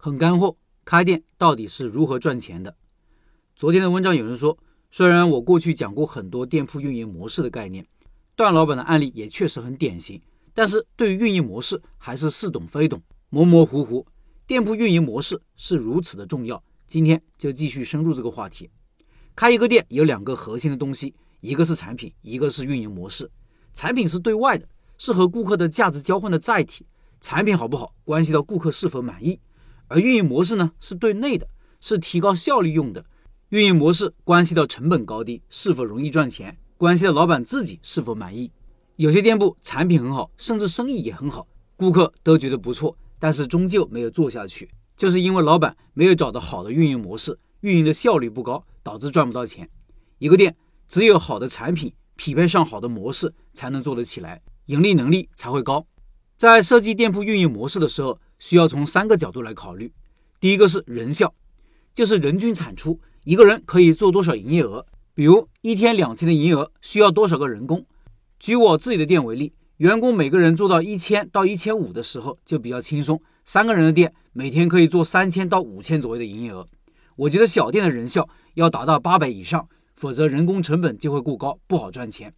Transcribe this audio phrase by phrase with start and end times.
[0.00, 0.56] 很干货。
[0.84, 2.76] 开店到底是如何赚钱的？
[3.56, 4.56] 昨天的文章有人说，
[4.92, 7.84] 虽然我过去讲过很多店铺运营模式的概念，
[8.36, 10.22] 段老板的案例也确实很典型，
[10.54, 14.06] 但是对于运营模式还是似懂非懂，模模糊糊。
[14.46, 18.70] 店铺运营模式是如此的重要，今天就继续深入这个话题。
[19.34, 23.28] 开一个店有两个核心的东西，一个是产品，一个是运营模式。
[23.74, 26.86] 产品是对外的，是和顾客的价值交换的载体，
[27.20, 29.38] 产品好不好，关系到顾客是否满意。
[29.88, 31.48] 而运营模式呢，是对内的，
[31.80, 33.04] 是提高效率用的。
[33.48, 38.50] 运营模式关系到成本高低，是否容易赚钱，关系到老板自己是否满意。
[38.96, 41.46] 有些店铺产品很好，甚至生意也很好，
[41.76, 49.68] 顾客都觉得不错，但是终究没有做下去，就是因为老板没有找到好的运营模式，运营的效率不高，导致赚不到钱。
[50.18, 50.54] 一个店
[50.86, 55.86] 只有好的产品匹配上好的模式，才能做得起来，盈利能力才会高。
[56.36, 59.92] 在设计店铺运营模式的时候，需要从三个角度来考虑，
[60.40, 61.34] 第一个是人效，
[61.94, 64.86] 就是人均产出，一个人可以做多少营业额。
[65.14, 67.84] 比如一天两千的营业额，需要多少个人工？
[68.38, 76.66] 举我自己的店为例，员工每个人做到一千到一千五的时候就比较轻松，三个人的店每天可以做三千到五千左右的营业额。
[77.16, 82.32] 我觉得小店的人效要达到八百以上，否则人工成本就会过高，不好赚钱。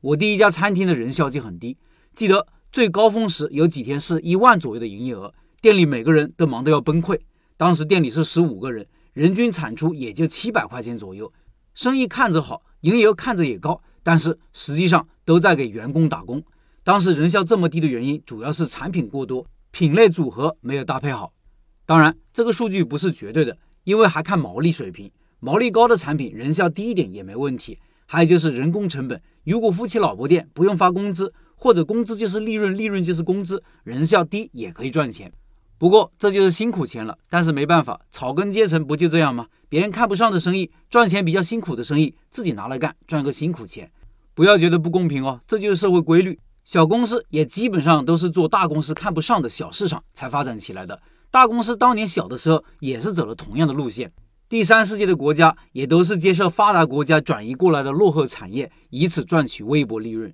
[0.00, 1.76] 我第一家餐厅的人效就很低，
[2.12, 5.32] 记得最高峰时有几天是一万左右的营业额。
[5.64, 7.18] 店里每个人都忙得要崩溃，
[7.56, 11.32] 当时店里是十五个人，人均产出也就七百块钱左右，
[11.72, 16.44] 生意看着好，营业额看着也高，但是实际上都在给员工打工。
[16.82, 21.32] 当时人效这么低的原因，主要是产品过多，品类组合没有搭配好。
[21.86, 27.78] 当然，这个数据不是绝对的，因为还看毛利水平，毛利高的产品人效低一点也没问题。
[28.04, 35.32] 还有就是人工成本，如果夫妻老婆店不用发工资，或者工资就是利润，利润就是工资，人效低也可以赚钱。
[35.76, 39.46] 不过这就是辛苦钱了，但是没办法，草根阶层不就这样吗？
[39.68, 43.90] 别人看不上的生意，赚钱比较辛苦的生意，自己拿来干，赚个辛苦钱。
[44.34, 46.38] 不要觉得不公平哦，这就是社会规律。
[46.64, 51.00] 小公司也基本上都是做大公司看不上的小市场才发展起来的。
[51.30, 54.10] 大公司当年小的时候也是走了同样的路线。
[54.48, 60.32] 第三世界的国家也都是接受发达国家转移过来的落后产业，以此赚取微薄利润。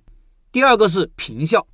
[0.51, 1.65] 第二个是平效。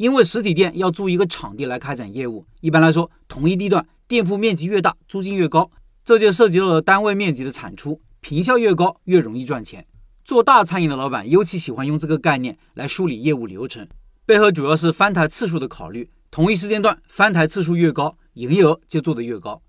[0.00, 5.70] 因为实体店要租一个场地来开展业务，一般来说，同一地段店铺面积越大，租金越高，
[6.02, 9.84] 这就涉及到了单位面积的产出，坪效越高越容易赚钱。
[10.24, 13.86] 做大餐饮的老板尤其喜欢用这个概念来梳理业务流程，
[14.24, 16.08] 背后主要是翻台次数的考虑。
[16.30, 19.60] 同一时间段翻台次数越高，营业额就做得越高。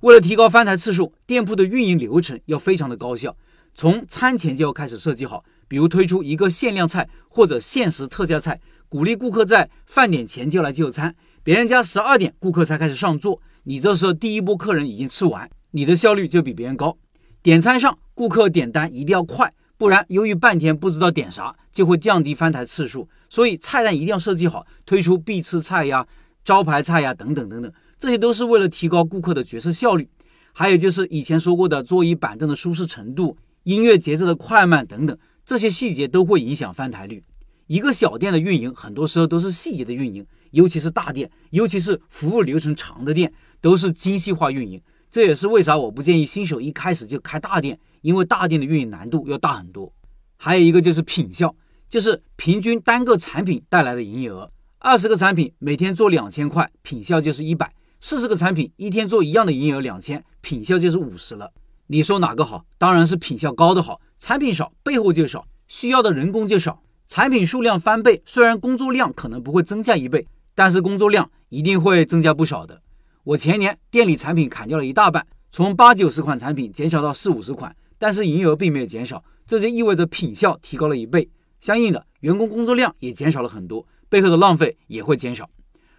[0.00, 3.36] 为了提高翻台次数，店铺的运营流程要非常的高效，
[3.74, 8.60] 从餐前就要开始设计好，比如推出一个限量菜或者限时特价菜。
[8.88, 16.96] 鼓励顾客在饭点前就来就餐，别人家十二点顾客才开始上座，你这时候第一波客人已经吃完，你的效率就比别人高。
[17.42, 23.08] 点餐上，顾客点单一定要快，不然犹豫半天不知道点啥，就会降低翻台次数。
[23.28, 26.06] 所以菜单一定要设计好，推出必吃菜呀、
[26.44, 30.08] 招牌菜呀等等等等，这些都是为了提高顾客的决策效率。
[30.52, 37.24] 还有就是以前说过的座椅板凳的舒适程度、音乐节奏的快慢等等，这些细节都会影响翻台率。
[37.66, 43.32] 一个小店的运营，很多时候都是细节的运营，尤其是大店，尤其是服务流程长的店，
[43.62, 44.82] 都是精细化运营。
[45.10, 49.90] 这也是为啥我不建议新手一开始就开大店，因为大店的运营难度要大很多。
[50.36, 51.56] 还有一个就是品效，
[51.88, 54.50] 就是平均单个产品带来的营业额。
[54.78, 61.50] 二十个产品每天做两千块，品效就是一百；四十个产品一天做一样的营业额两千，品效就是五十了。
[61.94, 62.64] 你说哪个好？
[62.76, 64.00] 当然是品效高的好。
[64.18, 66.82] 产品少，背后就少，需要的人工就少。
[67.06, 72.82] 产品数量翻倍，虽然工作量可能不会增加一倍，但是工作量一定会增加不少的。
[73.22, 81.30] 我前年店里产品砍掉了一大半，从八九十款产品减少到四五十款，但是营业额并没有减少，这就意味着品效提高了一倍，
[81.60, 85.48] 相应的员工工作量也减少了很多，背后的浪费也会减少。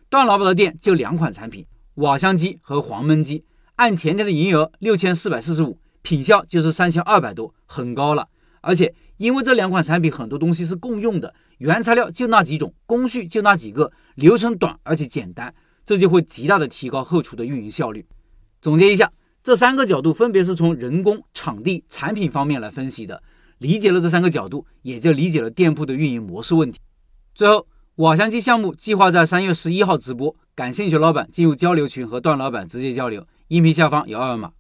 [0.10, 3.46] 段老板的店就两款产品，瓦香鸡和黄焖鸡，
[3.78, 8.30] 按前天的营业额六千四百四十五，品效就是三千二百多，很高了，
[8.62, 8.94] 而且。
[9.18, 15.56] 因为这两款产品很多东西是共用的，原材料就那几种，工序就那几个，流程短而且简单，
[15.86, 18.06] 这就会极大的提高后厨的运营效率。
[18.62, 19.10] 总结一下，
[19.42, 23.24] 这三个角度分别是从人工、场地、产品方面来分析的。
[23.60, 26.78] 理解了这三个角度，也就理解了店铺的运营模式问题。
[27.34, 27.66] 最后，
[27.96, 34.52] 瓦香鸡项目计划在三月十一号直播，感兴趣老板进入交流群和段老板直接交流，音频下方有二维码。